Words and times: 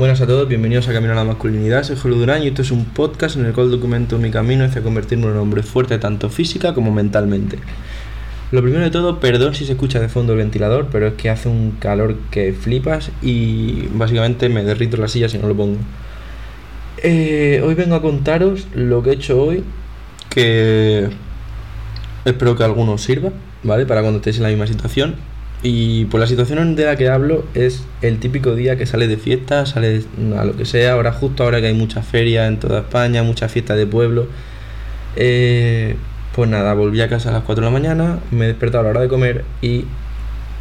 Buenas 0.00 0.22
a 0.22 0.26
todos, 0.26 0.48
bienvenidos 0.48 0.88
a 0.88 0.94
Camino 0.94 1.12
a 1.12 1.16
la 1.16 1.24
Masculinidad. 1.24 1.82
Soy 1.82 1.94
Julio 1.94 2.16
Durán 2.16 2.42
y 2.42 2.46
esto 2.46 2.62
es 2.62 2.70
un 2.70 2.86
podcast 2.86 3.36
en 3.36 3.44
el 3.44 3.52
cual 3.52 3.70
documento 3.70 4.16
mi 4.16 4.30
camino 4.30 4.64
hacia 4.64 4.82
convertirme 4.82 5.26
en 5.26 5.32
un 5.32 5.36
hombre 5.36 5.62
fuerte 5.62 5.98
tanto 5.98 6.30
física 6.30 6.72
como 6.72 6.90
mentalmente. 6.90 7.58
Lo 8.50 8.62
primero 8.62 8.82
de 8.82 8.90
todo, 8.90 9.20
perdón 9.20 9.54
si 9.54 9.66
se 9.66 9.72
escucha 9.72 10.00
de 10.00 10.08
fondo 10.08 10.32
el 10.32 10.38
ventilador, 10.38 10.88
pero 10.90 11.08
es 11.08 11.14
que 11.16 11.28
hace 11.28 11.50
un 11.50 11.72
calor 11.72 12.16
que 12.30 12.54
flipas 12.54 13.10
y 13.20 13.88
básicamente 13.92 14.48
me 14.48 14.64
derrito 14.64 14.96
la 14.96 15.06
silla 15.06 15.28
si 15.28 15.36
no 15.36 15.46
lo 15.46 15.54
pongo. 15.54 15.76
Eh, 17.02 17.60
hoy 17.62 17.74
vengo 17.74 17.94
a 17.94 18.00
contaros 18.00 18.68
lo 18.74 19.02
que 19.02 19.10
he 19.10 19.12
hecho 19.12 19.38
hoy, 19.38 19.64
que 20.30 21.10
espero 22.24 22.56
que 22.56 22.64
alguno 22.64 22.92
os 22.92 23.02
sirva, 23.02 23.32
¿vale? 23.64 23.84
Para 23.84 24.00
cuando 24.00 24.16
estéis 24.16 24.38
en 24.38 24.44
la 24.44 24.48
misma 24.48 24.66
situación 24.66 25.16
y 25.62 26.06
por 26.06 26.20
la 26.20 26.26
situación 26.26 26.74
de 26.74 26.84
la 26.86 26.96
que 26.96 27.08
hablo 27.08 27.44
es 27.54 27.84
el 28.00 28.18
típico 28.18 28.54
día 28.54 28.76
que 28.76 28.86
sale 28.86 29.06
de 29.08 29.18
fiesta, 29.18 29.66
sale 29.66 30.02
a 30.38 30.44
lo 30.44 30.56
que 30.56 30.64
sea, 30.64 30.94
ahora 30.94 31.12
justo 31.12 31.44
ahora 31.44 31.60
que 31.60 31.66
hay 31.66 31.74
muchas 31.74 32.06
ferias 32.06 32.48
en 32.48 32.58
toda 32.58 32.80
España, 32.80 33.22
muchas 33.22 33.52
fiestas 33.52 33.76
de 33.76 33.86
pueblo. 33.86 34.26
Eh, 35.16 35.96
pues 36.34 36.48
nada, 36.48 36.72
volví 36.72 37.00
a 37.02 37.08
casa 37.08 37.28
a 37.28 37.32
las 37.32 37.42
4 37.42 37.62
de 37.62 37.70
la 37.70 37.72
mañana, 37.72 38.20
me 38.30 38.46
he 38.46 38.48
despertado 38.48 38.80
a 38.80 38.84
la 38.84 38.90
hora 38.90 39.00
de 39.02 39.08
comer 39.08 39.44
y 39.60 39.84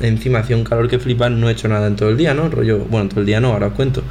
encima 0.00 0.40
hacía 0.40 0.56
un 0.56 0.64
calor 0.64 0.88
que 0.88 0.98
flipa, 0.98 1.30
no 1.30 1.48
he 1.48 1.52
hecho 1.52 1.68
nada 1.68 1.86
en 1.86 1.96
todo 1.96 2.10
el 2.10 2.18
día, 2.18 2.34
¿no? 2.34 2.50
Rollo, 2.50 2.80
bueno, 2.90 3.08
todo 3.08 3.20
el 3.20 3.26
día 3.26 3.40
no, 3.40 3.52
ahora 3.52 3.68
os 3.68 3.72
cuento. 3.72 4.02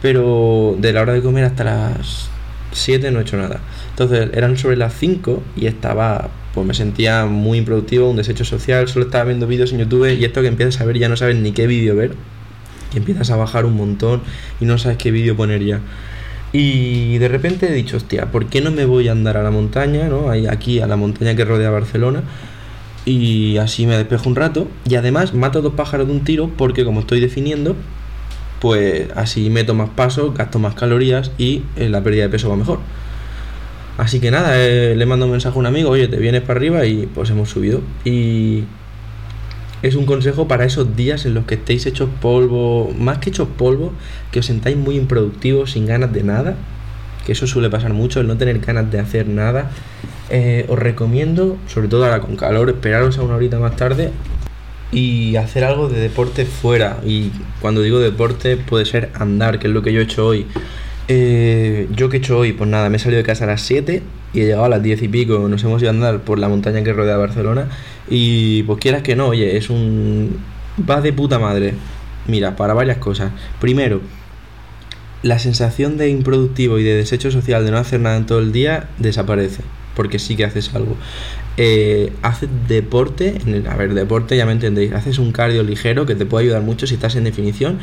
Pero 0.00 0.76
de 0.78 0.92
la 0.94 1.02
hora 1.02 1.12
de 1.12 1.20
comer 1.22 1.44
hasta 1.44 1.64
las 1.64 2.30
7 2.72 3.10
no 3.10 3.18
he 3.18 3.22
hecho 3.22 3.36
nada. 3.36 3.60
Entonces 3.90 4.30
eran 4.32 4.56
sobre 4.56 4.76
las 4.76 4.94
5 4.94 5.42
y 5.56 5.66
estaba 5.66 6.30
pues 6.54 6.66
me 6.66 6.74
sentía 6.74 7.26
muy 7.26 7.58
improductivo, 7.58 8.10
un 8.10 8.16
desecho 8.16 8.44
social, 8.44 8.88
solo 8.88 9.06
estaba 9.06 9.24
viendo 9.24 9.46
vídeos 9.46 9.72
en 9.72 9.78
YouTube 9.78 10.18
y 10.18 10.24
esto 10.24 10.42
que 10.42 10.48
empiezas 10.48 10.80
a 10.80 10.84
ver 10.84 10.98
ya 10.98 11.08
no 11.08 11.16
sabes 11.16 11.36
ni 11.36 11.52
qué 11.52 11.66
vídeo 11.66 11.96
ver, 11.96 12.14
y 12.92 12.98
empiezas 12.98 13.30
a 13.30 13.36
bajar 13.36 13.64
un 13.64 13.76
montón 13.76 14.22
y 14.60 14.64
no 14.64 14.78
sabes 14.78 14.98
qué 14.98 15.10
vídeo 15.10 15.36
poner 15.36 15.64
ya. 15.64 15.80
Y 16.52 17.16
de 17.18 17.28
repente 17.28 17.68
he 17.68 17.72
dicho, 17.72 17.96
hostia, 17.96 18.30
¿por 18.30 18.46
qué 18.46 18.60
no 18.60 18.70
me 18.70 18.84
voy 18.84 19.08
a 19.08 19.12
andar 19.12 19.38
a 19.38 19.42
la 19.42 19.50
montaña, 19.50 20.08
¿no? 20.08 20.30
Aquí 20.30 20.80
a 20.80 20.86
la 20.86 20.96
montaña 20.96 21.34
que 21.34 21.44
rodea 21.46 21.70
Barcelona. 21.70 22.22
Y 23.06 23.56
así 23.56 23.86
me 23.86 23.96
despejo 23.96 24.28
un 24.28 24.36
rato. 24.36 24.68
Y 24.88 24.96
además 24.96 25.32
mato 25.32 25.62
dos 25.62 25.72
pájaros 25.72 26.08
de 26.08 26.12
un 26.12 26.24
tiro 26.24 26.50
porque 26.56 26.84
como 26.84 27.00
estoy 27.00 27.20
definiendo, 27.20 27.74
pues 28.60 29.08
así 29.16 29.48
meto 29.48 29.74
más 29.74 29.88
pasos, 29.90 30.34
gasto 30.34 30.58
más 30.58 30.74
calorías 30.74 31.32
y 31.38 31.62
eh, 31.76 31.88
la 31.88 32.02
pérdida 32.02 32.24
de 32.24 32.28
peso 32.28 32.50
va 32.50 32.56
mejor. 32.56 32.80
Así 34.02 34.18
que 34.18 34.32
nada, 34.32 34.54
eh, 34.56 34.96
le 34.96 35.06
mando 35.06 35.26
un 35.26 35.30
mensaje 35.30 35.54
a 35.56 35.60
un 35.60 35.66
amigo, 35.66 35.88
oye, 35.90 36.08
te 36.08 36.16
vienes 36.16 36.42
para 36.42 36.58
arriba 36.58 36.84
y 36.86 37.06
pues 37.06 37.30
hemos 37.30 37.50
subido. 37.50 37.82
Y 38.04 38.64
es 39.80 39.94
un 39.94 40.06
consejo 40.06 40.48
para 40.48 40.64
esos 40.64 40.96
días 40.96 41.24
en 41.24 41.34
los 41.34 41.44
que 41.44 41.54
estéis 41.54 41.86
hechos 41.86 42.08
polvo, 42.20 42.92
más 42.98 43.18
que 43.18 43.30
hechos 43.30 43.46
polvo, 43.56 43.92
que 44.32 44.40
os 44.40 44.46
sentáis 44.46 44.76
muy 44.76 44.96
improductivos, 44.96 45.70
sin 45.70 45.86
ganas 45.86 46.12
de 46.12 46.24
nada, 46.24 46.56
que 47.24 47.30
eso 47.30 47.46
suele 47.46 47.70
pasar 47.70 47.92
mucho, 47.92 48.18
el 48.18 48.26
no 48.26 48.36
tener 48.36 48.58
ganas 48.58 48.90
de 48.90 48.98
hacer 48.98 49.28
nada. 49.28 49.70
Eh, 50.30 50.66
os 50.68 50.80
recomiendo, 50.80 51.56
sobre 51.68 51.86
todo 51.86 52.04
ahora 52.04 52.18
con 52.18 52.34
calor, 52.34 52.70
esperaros 52.70 53.18
a 53.18 53.22
una 53.22 53.36
horita 53.36 53.60
más 53.60 53.76
tarde 53.76 54.10
y 54.90 55.36
hacer 55.36 55.62
algo 55.62 55.88
de 55.88 56.00
deporte 56.00 56.44
fuera. 56.44 56.98
Y 57.06 57.30
cuando 57.60 57.82
digo 57.82 58.00
deporte 58.00 58.56
puede 58.56 58.84
ser 58.84 59.10
andar, 59.14 59.60
que 59.60 59.68
es 59.68 59.72
lo 59.72 59.80
que 59.80 59.92
yo 59.92 60.00
he 60.00 60.02
hecho 60.02 60.26
hoy. 60.26 60.48
Eh, 61.14 61.88
¿Yo 61.94 62.08
qué 62.08 62.16
he 62.16 62.20
hecho 62.20 62.38
hoy? 62.38 62.54
Pues 62.54 62.70
nada, 62.70 62.88
me 62.88 62.96
he 62.96 62.98
salido 62.98 63.18
de 63.18 63.26
casa 63.26 63.44
a 63.44 63.48
las 63.48 63.60
7 63.60 64.02
y 64.32 64.40
he 64.40 64.44
llegado 64.44 64.64
a 64.64 64.70
las 64.70 64.82
10 64.82 65.02
y 65.02 65.08
pico. 65.08 65.46
Nos 65.46 65.62
hemos 65.62 65.82
ido 65.82 65.90
a 65.90 65.94
andar 65.94 66.20
por 66.20 66.38
la 66.38 66.48
montaña 66.48 66.82
que 66.82 66.90
rodea 66.94 67.18
Barcelona. 67.18 67.68
Y 68.08 68.62
pues 68.62 68.78
quieras 68.78 69.02
que 69.02 69.14
no, 69.14 69.28
oye, 69.28 69.58
es 69.58 69.68
un. 69.68 70.38
Va 70.88 71.02
de 71.02 71.12
puta 71.12 71.38
madre. 71.38 71.74
Mira, 72.26 72.56
para 72.56 72.72
varias 72.72 72.96
cosas. 72.96 73.30
Primero, 73.60 74.00
la 75.22 75.38
sensación 75.38 75.98
de 75.98 76.08
improductivo 76.08 76.78
y 76.78 76.82
de 76.82 76.94
desecho 76.94 77.30
social 77.30 77.62
de 77.66 77.72
no 77.72 77.76
hacer 77.76 78.00
nada 78.00 78.16
en 78.16 78.24
todo 78.24 78.38
el 78.38 78.50
día 78.50 78.88
desaparece. 78.96 79.62
Porque 79.94 80.18
sí 80.18 80.34
que 80.34 80.46
haces 80.46 80.74
algo. 80.74 80.96
Eh, 81.58 82.10
haces 82.22 82.48
deporte, 82.68 83.34
a 83.68 83.76
ver, 83.76 83.92
deporte 83.92 84.34
ya 84.38 84.46
me 84.46 84.52
entendéis, 84.52 84.92
haces 84.92 85.18
un 85.18 85.32
cardio 85.32 85.62
ligero 85.62 86.06
que 86.06 86.14
te 86.14 86.24
puede 86.24 86.46
ayudar 86.46 86.62
mucho 86.62 86.86
si 86.86 86.94
estás 86.94 87.16
en 87.16 87.24
definición 87.24 87.80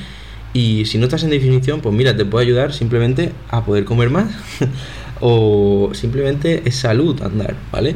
y 0.54 0.86
si 0.86 0.98
no 0.98 1.06
estás 1.06 1.24
en 1.24 1.30
definición, 1.30 1.82
pues 1.82 1.94
mira, 1.94 2.16
te 2.16 2.26
puede 2.26 2.46
ayudar 2.46 2.74
simplemente 2.74 3.34
a 3.50 3.64
poder 3.64 3.86
comer 3.86 4.10
más 4.10 4.32
o 5.20 5.92
simplemente 5.94 6.64
es 6.66 6.76
salud 6.76 7.22
andar, 7.22 7.56
¿vale? 7.72 7.96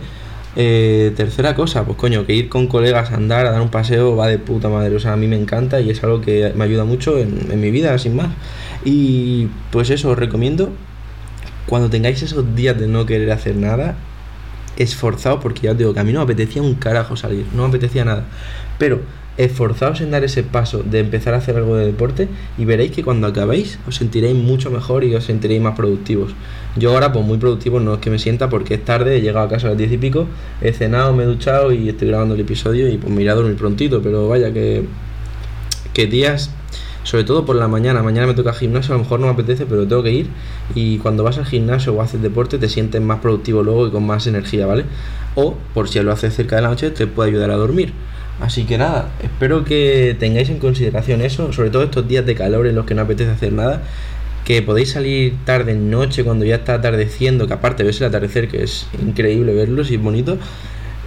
Eh, 0.55 1.13
tercera 1.15 1.55
cosa, 1.55 1.83
pues 1.83 1.97
coño, 1.97 2.27
que 2.27 2.35
ir 2.35 2.47
con 2.47 2.67
colegas 2.67 3.11
a 3.11 3.15
andar, 3.15 3.47
a 3.47 3.51
dar 3.51 3.61
un 3.61 3.69
paseo, 3.69 4.15
va 4.15 4.27
de 4.27 4.37
puta 4.37 4.69
madre. 4.69 4.95
O 4.95 4.99
sea, 4.99 5.13
a 5.13 5.17
mí 5.17 5.27
me 5.27 5.35
encanta 5.35 5.81
y 5.81 5.89
es 5.89 6.03
algo 6.03 6.21
que 6.21 6.53
me 6.55 6.63
ayuda 6.63 6.85
mucho 6.85 7.17
en, 7.17 7.51
en 7.51 7.59
mi 7.59 7.71
vida, 7.71 7.97
sin 7.97 8.15
más. 8.15 8.29
Y 8.85 9.47
pues 9.71 9.89
eso, 9.89 10.11
os 10.11 10.19
recomiendo, 10.19 10.71
cuando 11.65 11.89
tengáis 11.89 12.21
esos 12.21 12.55
días 12.55 12.79
de 12.79 12.87
no 12.87 13.05
querer 13.05 13.31
hacer 13.31 13.55
nada, 13.55 13.95
esforzado, 14.77 15.39
porque 15.39 15.61
ya 15.61 15.71
os 15.71 15.77
digo 15.77 15.93
que 15.93 15.99
a 15.99 16.03
mí 16.03 16.13
no 16.13 16.19
me 16.19 16.25
apetecía 16.25 16.61
un 16.61 16.75
carajo 16.75 17.15
salir, 17.15 17.45
no 17.53 17.63
me 17.63 17.69
apetecía 17.69 18.05
nada. 18.05 18.25
Pero 18.77 19.01
esforzaos 19.37 20.01
en 20.01 20.11
dar 20.11 20.23
ese 20.23 20.43
paso 20.43 20.83
de 20.83 20.99
empezar 20.99 21.33
a 21.33 21.37
hacer 21.37 21.55
algo 21.55 21.75
de 21.75 21.85
deporte 21.85 22.27
y 22.57 22.65
veréis 22.65 22.91
que 22.91 23.03
cuando 23.03 23.27
acabéis 23.27 23.79
os 23.87 23.95
sentiréis 23.95 24.35
mucho 24.35 24.69
mejor 24.69 25.03
y 25.03 25.15
os 25.15 25.23
sentiréis 25.23 25.61
más 25.61 25.75
productivos. 25.75 26.35
Yo 26.75 26.91
ahora 26.91 27.11
pues 27.11 27.25
muy 27.25 27.37
productivo 27.37 27.79
no 27.79 27.95
es 27.95 27.99
que 27.99 28.09
me 28.09 28.19
sienta 28.19 28.49
porque 28.49 28.75
es 28.75 28.85
tarde, 28.85 29.17
he 29.17 29.21
llegado 29.21 29.47
a 29.47 29.49
casa 29.49 29.67
a 29.67 29.69
las 29.71 29.77
10 29.77 29.93
y 29.93 29.97
pico, 29.97 30.27
he 30.61 30.71
cenado, 30.73 31.13
me 31.13 31.23
he 31.23 31.25
duchado 31.25 31.71
y 31.71 31.89
estoy 31.89 32.09
grabando 32.09 32.35
el 32.35 32.41
episodio 32.41 32.87
y 32.87 32.97
pues 32.97 33.11
me 33.11 33.21
iré 33.21 33.31
a 33.31 33.35
dormir 33.35 33.55
prontito, 33.55 34.01
pero 34.01 34.27
vaya 34.27 34.53
que, 34.53 34.85
que 35.93 36.05
días, 36.05 36.51
sobre 37.03 37.23
todo 37.23 37.45
por 37.45 37.55
la 37.55 37.67
mañana, 37.67 38.03
mañana 38.03 38.27
me 38.27 38.33
toca 38.35 38.53
gimnasio, 38.53 38.93
a 38.93 38.97
lo 38.97 39.03
mejor 39.03 39.19
no 39.19 39.27
me 39.27 39.33
apetece, 39.33 39.65
pero 39.65 39.87
tengo 39.87 40.03
que 40.03 40.11
ir 40.11 40.27
y 40.75 40.99
cuando 40.99 41.23
vas 41.23 41.39
al 41.39 41.45
gimnasio 41.45 41.93
o 41.93 42.01
haces 42.01 42.21
deporte 42.21 42.59
te 42.59 42.69
sientes 42.69 43.01
más 43.01 43.19
productivo 43.19 43.63
luego 43.63 43.87
y 43.87 43.91
con 43.91 44.05
más 44.05 44.27
energía, 44.27 44.67
¿vale? 44.67 44.85
O 45.35 45.55
por 45.73 45.89
si 45.89 45.99
lo 46.01 46.11
haces 46.11 46.35
cerca 46.35 46.57
de 46.57 46.61
la 46.61 46.69
noche 46.69 46.91
te 46.91 47.07
puede 47.07 47.31
ayudar 47.31 47.49
a 47.49 47.55
dormir. 47.55 47.93
Así 48.41 48.65
que 48.65 48.77
nada, 48.77 49.09
espero 49.21 49.63
que 49.63 50.15
tengáis 50.19 50.49
en 50.49 50.59
consideración 50.59 51.21
eso, 51.21 51.53
sobre 51.53 51.69
todo 51.69 51.83
estos 51.83 52.07
días 52.07 52.25
de 52.25 52.35
calor 52.35 52.67
en 52.67 52.75
los 52.75 52.85
que 52.85 52.95
no 52.95 53.03
apetece 53.03 53.31
hacer 53.31 53.53
nada, 53.53 53.83
que 54.43 54.61
podéis 54.61 54.91
salir 54.91 55.35
tarde 55.45 55.75
noche 55.75 56.23
cuando 56.23 56.43
ya 56.43 56.55
está 56.55 56.73
atardeciendo, 56.75 57.47
que 57.47 57.53
aparte 57.53 57.83
ves 57.83 58.01
el 58.01 58.07
atardecer, 58.07 58.47
que 58.47 58.63
es 58.63 58.87
increíble 59.01 59.53
verlo, 59.53 59.83
si 59.83 59.95
es 59.95 60.01
bonito. 60.01 60.37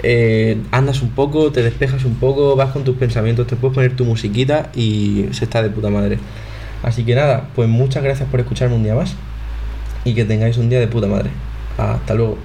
Eh, 0.03 0.59
andas 0.71 1.03
un 1.03 1.11
poco, 1.11 1.53
te 1.53 1.63
despejas 1.63 2.05
un 2.05 2.15
poco, 2.15 2.55
vas 2.55 2.71
con 2.71 2.85
tus 2.85 2.97
pensamientos, 2.97 3.47
te 3.47 3.57
puedes 3.57 3.75
poner 3.75 3.97
tu 3.97 4.05
musiquita 4.05 4.71
y 4.75 5.27
se 5.33 5.45
está 5.45 5.63
de 5.63 5.71
puta 5.71 5.91
madre. 5.91 6.19
Así 6.83 7.05
que 7.05 7.15
nada, 7.15 7.49
pues 7.55 7.69
muchas 7.69 8.03
gracias 8.03 8.29
por 8.29 8.41
escucharme 8.41 8.77
un 8.77 8.85
día 8.85 8.95
más 8.95 9.15
y 10.05 10.15
que 10.15 10.25
tengáis 10.25 10.57
un 10.59 10.69
día 10.69 10.79
de 10.79 10.87
puta 10.87 11.07
madre. 11.07 11.31
Hasta 11.77 12.15
luego. 12.15 12.39